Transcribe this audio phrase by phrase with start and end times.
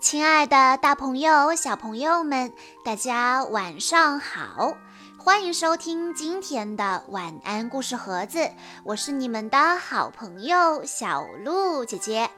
[0.00, 4.74] 亲爱的，大朋友、小朋友们，大家晚上好！
[5.18, 8.50] 欢迎收听今天的晚安故事盒子，
[8.82, 12.30] 我是你们的好朋友小鹿姐姐。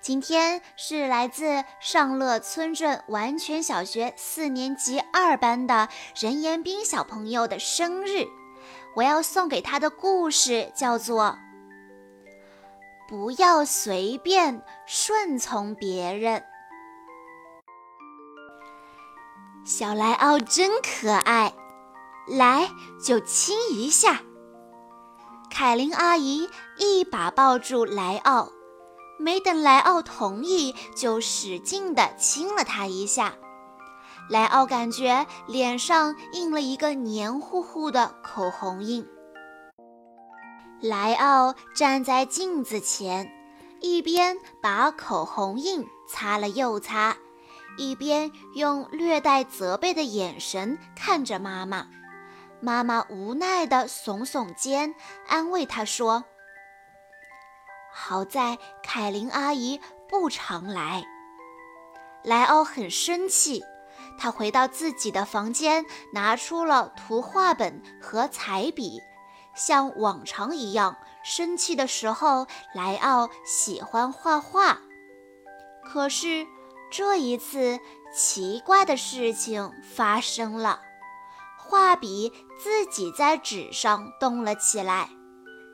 [0.00, 5.88] 今天是来自上乐村镇完全小学四年级二班的
[6.20, 8.26] 任延斌小朋友的生日，
[8.96, 11.38] 我要送给他的故事叫做
[13.08, 16.40] 《不要随便顺从别人》。
[19.70, 21.54] 小莱奥真可爱，
[22.26, 22.68] 来
[23.00, 24.20] 就亲一下。
[25.48, 28.50] 凯琳阿姨一把抱住莱奥，
[29.16, 33.34] 没等莱奥同意，就使劲地亲了他一下。
[34.28, 39.06] 莱奥感觉脸上印了一个黏糊糊的口红印。
[40.80, 43.30] 莱奥站在镜子前，
[43.80, 47.16] 一边把口红印擦了又擦。
[47.80, 51.86] 一边用略带责备的眼神看着妈妈，
[52.60, 54.94] 妈妈无奈地耸耸肩，
[55.26, 56.24] 安慰他说
[57.90, 61.02] ：“好在凯琳阿姨不常来。”
[62.22, 63.62] 莱奥很生气，
[64.18, 69.00] 他回到自己的房间，拿出了图画本和彩笔，
[69.54, 70.98] 像往常一样。
[71.24, 74.82] 生气的时候，莱奥喜欢画画，
[75.82, 76.46] 可是。
[76.90, 77.78] 这一次，
[78.12, 80.80] 奇怪的事情发生了，
[81.56, 85.08] 画笔自己在纸上动了起来，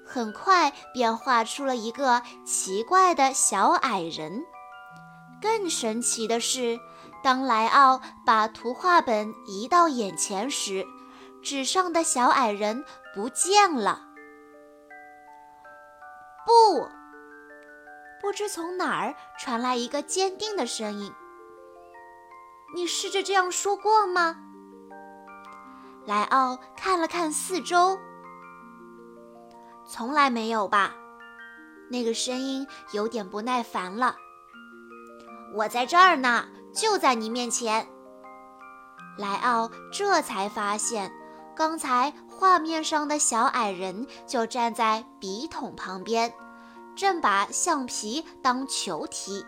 [0.06, 4.44] 很快便画出了一个奇怪的小矮人。
[5.41, 6.78] 更神奇的是，
[7.22, 10.87] 当莱奥把图画本移到眼前时，
[11.42, 14.03] 纸上的小矮人不见了。
[16.44, 16.96] 不！
[18.20, 21.12] 不知从哪儿传来一个坚定的声音
[22.75, 24.36] ：“你试着这样说过吗？”
[26.06, 27.99] 莱奥看了看四周，
[29.87, 30.94] 从来没有吧？
[31.91, 34.16] 那个声音有点不耐烦了。
[35.55, 37.87] “我在这儿呢，就在你面前。”
[39.19, 41.10] 莱奥这才发现，
[41.56, 46.32] 刚才画面上的小矮人就站在笔筒旁边。
[46.97, 49.45] 正把橡皮当球踢，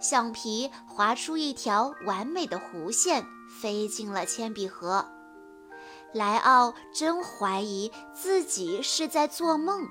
[0.00, 3.24] 橡皮划出一条完美的弧线，
[3.60, 5.08] 飞进了铅笔盒。
[6.12, 9.86] 莱奥真怀疑自己是在做梦。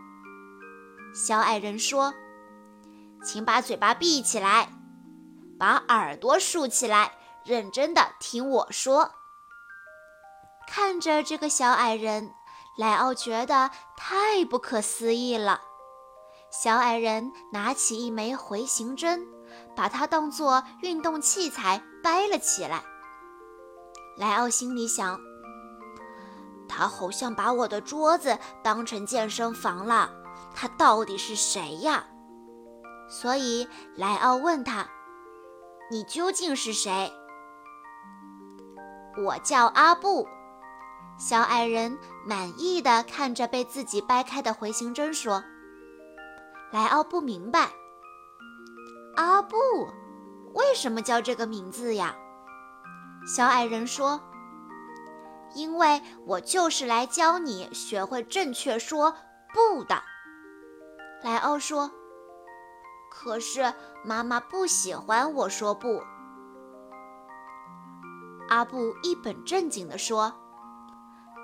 [1.14, 2.14] 小矮人说
[3.24, 4.70] ：“请把嘴巴闭起来，
[5.58, 7.14] 把耳朵竖起来，
[7.46, 9.12] 认真的听我说。”
[10.68, 12.32] 看着这个小矮人，
[12.78, 15.62] 莱奥觉得太不可思议了。
[16.58, 19.28] 小矮人拿起一枚回形针，
[19.76, 22.82] 把它当作运动器材掰了起来。
[24.18, 25.20] 莱奥心里想
[26.70, 30.10] ：“他好像把我的桌子当成健身房了，
[30.56, 32.06] 他到底是谁呀？”
[33.10, 33.68] 所以
[33.98, 34.88] 莱奥问他
[35.92, 37.12] ：“你究竟是谁
[39.26, 40.26] ？”“我叫阿布。”
[41.20, 45.44] 小矮人满意的看着被自己掰开的回形针说。
[46.72, 47.70] 莱奥不明白，
[49.16, 49.58] 阿布
[50.54, 52.16] 为什么叫这个名字呀？
[53.26, 54.20] 小矮人说
[55.56, 59.16] ：“因为我就是来教你学会正确说
[59.54, 60.04] 不的。”
[61.24, 61.90] 莱奥说
[63.10, 66.04] ：“可是妈妈不喜欢我说不。”
[68.50, 70.34] 阿布一本正经地说：“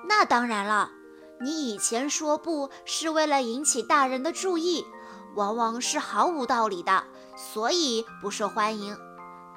[0.07, 0.91] 那当然了，
[1.39, 4.85] 你以前说不是为了引起大人的注意。”
[5.35, 7.03] 往往是毫无道理的，
[7.35, 8.97] 所以不受欢迎。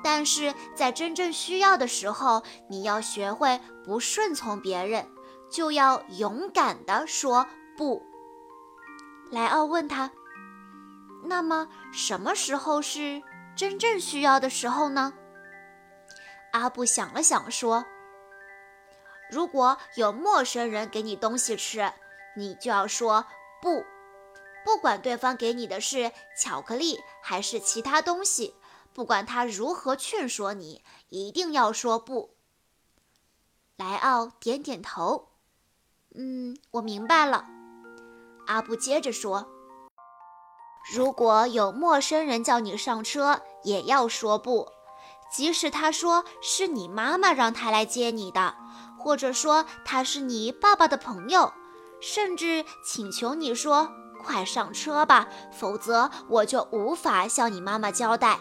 [0.02, 5.08] 但是在真正需要的时候，你要学会不顺从别人，
[5.50, 7.46] 就要勇敢地说
[7.76, 8.02] 不。
[9.30, 10.10] 莱奥问他
[11.24, 13.22] ：“那么什么时候是
[13.56, 15.14] 真正需要的时候呢？”
[16.52, 17.84] 阿布想了想说
[19.32, 21.90] ：“如果有陌生人给你东西吃，
[22.36, 23.24] 你就要说
[23.62, 23.82] 不。”
[24.64, 28.54] 不管对方给你的是巧克力还是其他东西，
[28.92, 32.34] 不管他如何劝说你，一定要说不。
[33.76, 35.30] 莱奥点点头，
[36.14, 37.44] 嗯，我明白了。
[38.46, 39.48] 阿布接着说
[40.94, 44.70] ：“如果有陌生人叫你上车，也要说不，
[45.32, 48.54] 即使他说是你妈妈让他来接你的，
[48.98, 51.52] 或者说他是你爸爸的朋友，
[52.00, 53.92] 甚至请求你说。”
[54.24, 58.38] 快上车吧，否则我就无法向你妈妈交代。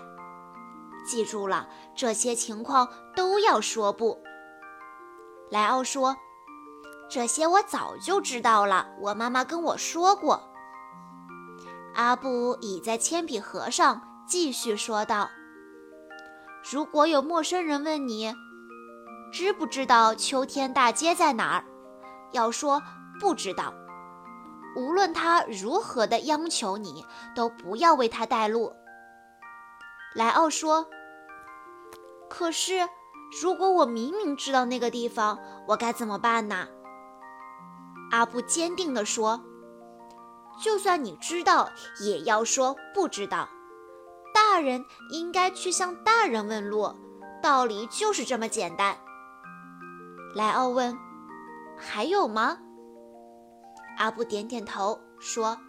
[1.05, 4.17] 记住了，这些情况都要说不。
[5.51, 6.15] 莱奥说
[7.11, 10.41] ：“这些我早就知道了，我妈妈跟我说过。”
[11.93, 15.29] 阿布倚在铅笔盒上，继续说道
[16.71, 18.33] ：“如果有陌生人问你，
[19.31, 21.65] 知不知道秋天大街在哪儿，
[22.31, 22.81] 要说
[23.19, 23.73] 不知道。
[24.75, 27.05] 无论他如何的央求你，
[27.35, 28.73] 都不要为他带路。”
[30.15, 30.87] 莱奥说
[32.29, 32.87] ：“可是，
[33.41, 36.67] 如果我明明知道那个地方，我该怎么办呢？”
[38.11, 39.43] 阿布坚定地说
[40.61, 41.69] ：“就算你知道，
[41.99, 43.49] 也要说不知道。
[44.33, 46.93] 大人应该去向大人问路，
[47.41, 48.95] 道理就是这么简单。”
[50.35, 50.95] 莱奥问
[51.77, 52.57] ：“还有吗？”
[53.97, 55.59] 阿布点点头说：“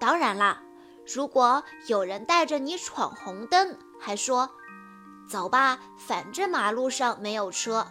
[0.00, 0.62] 当然啦。”
[1.04, 4.48] 如果有人带着你闯红灯，还说
[5.28, 7.88] “走吧，反正马路上没有车”，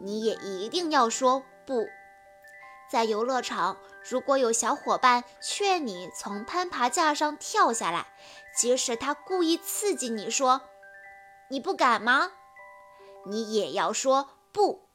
[0.00, 1.88] 你也一定要说不。
[2.88, 3.78] 在游乐场，
[4.08, 8.06] 如果有小伙伴劝你从攀爬架上跳下来，
[8.56, 10.60] 即使他故意刺激你说
[11.50, 12.30] “你不敢吗”，
[13.26, 14.88] 你也要说不。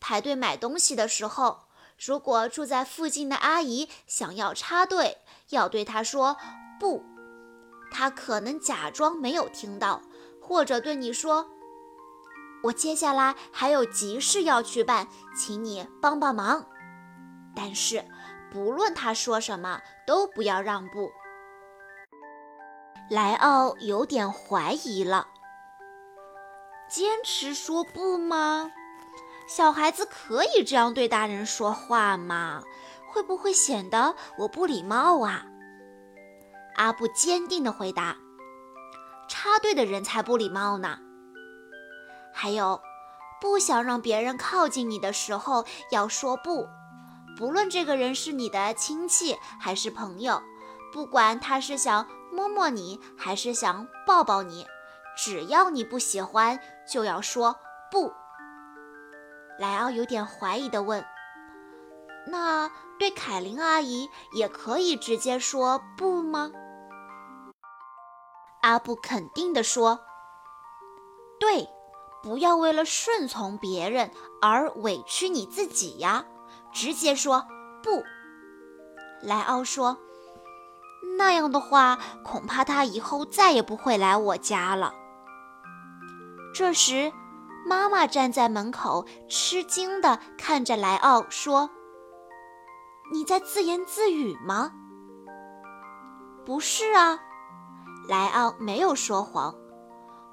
[0.00, 1.68] 排队买东西的时候。
[2.04, 5.18] 如果住在附近的阿姨想要插队，
[5.50, 6.36] 要对她说
[6.80, 7.04] 不，
[7.92, 10.02] 她可能假装没有听到，
[10.40, 11.48] 或者对你说
[12.64, 15.06] ：“我接下来还有急事要去办，
[15.36, 16.66] 请你帮帮忙。”
[17.54, 18.04] 但是
[18.50, 21.12] 不论她说什么，都不要让步。
[23.08, 25.28] 莱奥有点怀疑了，
[26.88, 28.72] 坚持说不吗？
[29.54, 32.62] 小孩子可以这样对大人说话吗？
[33.06, 35.44] 会不会显得我不礼貌啊？
[36.76, 38.16] 阿布坚定地回答
[39.28, 40.98] ：“插队的人才不礼貌呢。
[42.32, 42.80] 还有，
[43.42, 46.66] 不想让别人靠近你的时候要说不，
[47.36, 50.40] 不论这个人是你的亲戚还是朋友，
[50.94, 54.66] 不管他是想摸摸你还是想抱抱你，
[55.14, 56.58] 只要你不喜欢，
[56.90, 57.58] 就要说
[57.90, 58.14] 不。”
[59.62, 61.04] 莱奥有点怀疑地问
[62.26, 62.68] ：“那
[62.98, 66.50] 对凯琳阿姨也可以直接说不吗？”
[68.62, 70.00] 阿布肯定地说
[71.38, 71.68] ：“对，
[72.24, 74.10] 不要为了顺从别人
[74.40, 76.24] 而委屈你自己呀，
[76.72, 77.46] 直接说
[77.84, 78.02] 不。”
[79.22, 79.96] 莱奥说
[81.16, 84.92] ：“那样的话，恐怕他以后再也不会来我家了。”
[86.52, 87.12] 这时。
[87.64, 91.70] 妈妈站在门口，吃惊地看着莱奥，说
[93.12, 94.72] ：“你在自言自语吗
[96.44, 97.18] ？”“不是啊。”
[98.08, 99.54] 莱奥没有说谎。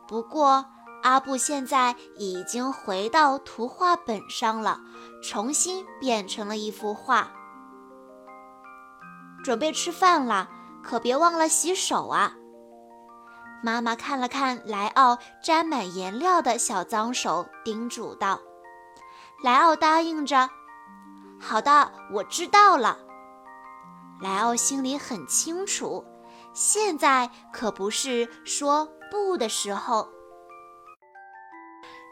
[0.08, 0.66] 不过，
[1.04, 4.80] 阿布现在已经回到图画本上了，
[5.24, 7.32] 重新变成了一幅画。
[9.44, 10.50] 准备吃饭了，
[10.84, 12.34] 可别忘了洗手啊！
[13.62, 18.40] 妈妈看了看莱奥沾满颜料的小脏手，叮嘱道
[19.44, 20.50] ：“莱奥答应着，
[21.40, 22.98] 好的，我知道了。”
[24.22, 26.06] 莱奥心里很清楚，
[26.54, 30.08] 现在可不是说不的时候。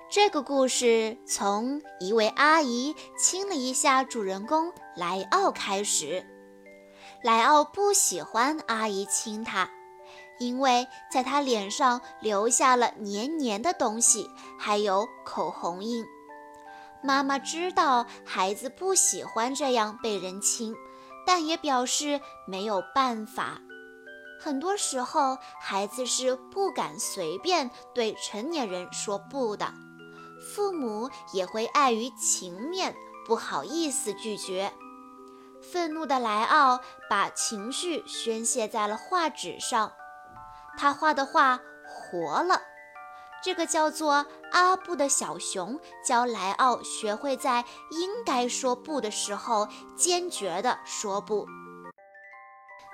[0.10, 6.26] 这个故事从一位阿姨亲了一下主人公莱奥开始。
[7.24, 9.70] 莱奥不喜欢阿姨亲他。
[10.40, 14.30] 因为在他脸上留下了黏黏的东西，
[14.60, 16.06] 还有口红印。
[17.04, 20.76] 妈妈知道孩子不喜欢这样被人亲，
[21.26, 23.62] 但也表示没有办法。
[24.40, 29.74] 很多时候，孩子是不敢随便对成年人说不的，
[30.54, 34.72] 父母也会碍于情面，不好意思拒绝。
[35.72, 36.80] 愤怒的莱奥
[37.10, 39.92] 把情绪宣泄在了画纸上。
[40.78, 42.62] 他画的画活了，
[43.44, 49.68] 这个叫做阿布的小熊教莱奥学会在应该说不的时候
[49.98, 51.48] 坚决地说不。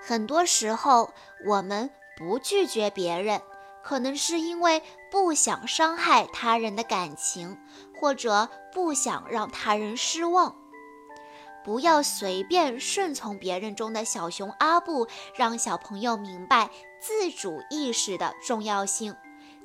[0.01, 1.11] 很多时候，
[1.45, 3.41] 我们不拒绝别人，
[3.83, 7.57] 可能是因为不想伤害他人的感情，
[7.99, 10.55] 或者不想让他人失望。
[11.63, 16.69] 不要随便顺从别人中的小熊阿布，让小朋友明白
[17.05, 19.13] 自主意识的重要性，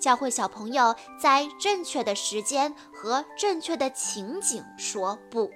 [0.00, 5.48] 教会小朋友在正确的时间和正确的情景说不。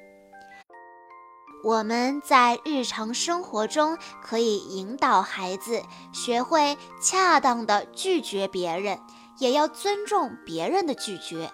[1.64, 9.00] 我们在日常生活中可以引导孩子学会恰当的拒绝别人，
[9.38, 11.50] 也要尊重别人的拒绝。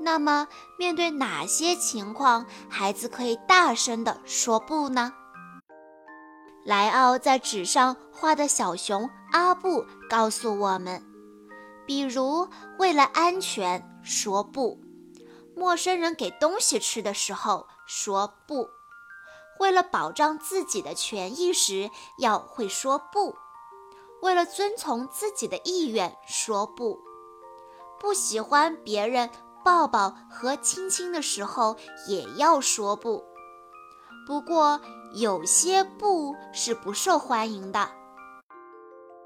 [0.00, 5.12] 那么，面对哪些情况，孩子可以大声地说不呢？
[6.64, 11.02] 莱奥在纸上画的小熊阿布告诉我们：
[11.86, 12.48] 比如，
[12.78, 14.78] 为了安全说不；
[15.56, 18.68] 陌生人给东西吃的时候说不；
[19.58, 23.34] 为了保障自己的权益时要会说不；
[24.22, 26.98] 为了遵从自己的意愿说不；
[27.98, 29.28] 不喜欢别人。
[29.64, 31.76] 抱抱和亲亲的时候
[32.08, 33.22] 也要说不。
[34.26, 34.80] 不过
[35.14, 37.88] 有些不是不受欢迎的，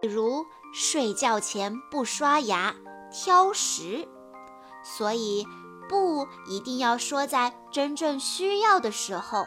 [0.06, 2.76] 比如睡觉前不刷牙、
[3.10, 4.06] 挑食。
[4.84, 5.44] 所以
[5.88, 9.44] 不一定要说在真正需要的时候。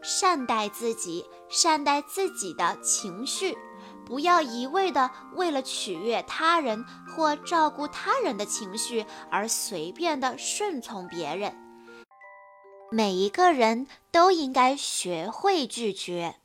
[0.00, 3.58] 善待自己，善待自己的情绪。
[4.06, 11.56] 不要一味的为了取悦他人或照顾他人的情绪而随便的顺从别人。
[12.92, 16.36] 每一个人都应该学会拒绝。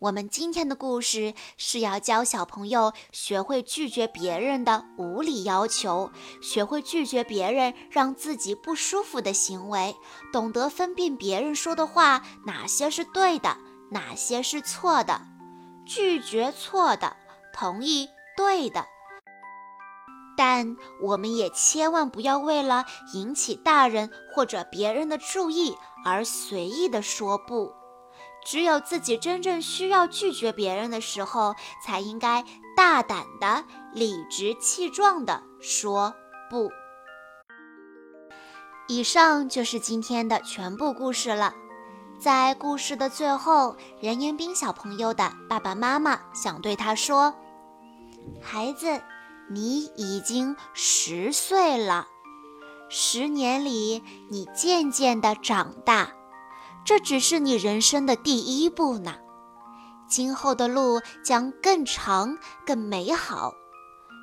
[0.00, 9.94] 我们今天的故事是要教小朋友学会拒绝别人的无理要求，学会拒绝别人让自己不舒服的行为，
[10.32, 13.58] 懂得分辨别人说的话哪些是对的，
[13.90, 15.20] 哪些是错的。
[15.84, 17.14] 拒绝错的，
[17.52, 18.86] 同意对的，
[20.34, 25.76] 但我们也千万不要为了引起大人或者别人的注意
[26.06, 27.70] 而随意的说不。
[28.44, 31.54] 只有自己真正需要拒绝别人的时候，
[31.84, 32.44] 才应该
[32.76, 36.14] 大胆的、理直气壮的说
[36.48, 36.70] 不。
[38.88, 41.54] 以上就是今天的全部故事了。
[42.18, 47.34] 在故事的最后，任彦斌小朋友的爸爸妈妈想对他说
[48.42, 49.00] ：“孩子，
[49.48, 52.08] 你已经十岁了，
[52.88, 56.12] 十年里你渐渐的长大，
[56.90, 59.14] 这只是你人生的第一步呢。
[60.08, 63.52] 今后的路将更长、更美好。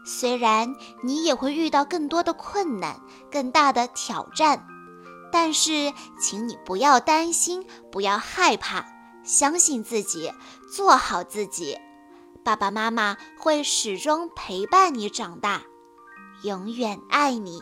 [0.06, 3.00] 虽然你也会遇到更多的困难、
[3.32, 4.68] 更大的挑战。”
[5.32, 8.86] 但是，请你不要担心，不要害怕，
[9.24, 10.34] 相信自己，
[10.70, 11.78] 做好自己。
[12.44, 15.62] 爸爸妈妈会始终陪伴你长大，
[16.44, 17.62] 永远爱你。